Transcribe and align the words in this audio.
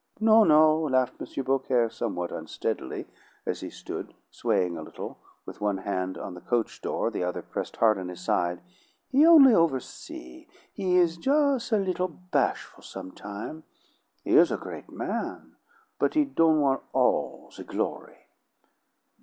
"No, 0.19 0.43
no," 0.43 0.79
laughed 0.79 1.21
M. 1.21 1.43
Beaucaire, 1.43 1.87
somewhat 1.91 2.31
unsteadily, 2.31 3.05
as 3.45 3.59
he 3.59 3.69
stood, 3.69 4.15
swaying 4.31 4.75
a 4.75 4.81
little, 4.81 5.19
with 5.45 5.61
one 5.61 5.77
hand 5.77 6.17
on 6.17 6.33
the 6.33 6.41
coach 6.41 6.81
door, 6.81 7.11
the 7.11 7.23
other 7.23 7.43
pressed 7.43 7.75
hard 7.75 7.99
on 7.99 8.07
his 8.07 8.19
side, 8.19 8.61
"he 9.09 9.27
only 9.27 9.53
oversee'; 9.53 10.47
he 10.73 10.97
is 10.97 11.17
jus' 11.17 11.71
a 11.71 11.77
little 11.77 12.07
bashful, 12.07 12.81
sometime'. 12.81 13.63
He 14.23 14.35
is 14.35 14.49
a 14.51 14.57
great 14.57 14.89
man, 14.91 15.55
but 15.99 16.15
he 16.15 16.25
don' 16.25 16.59
want 16.61 16.81
all 16.93 17.51
the 17.55 17.63
glory!" 17.63 18.25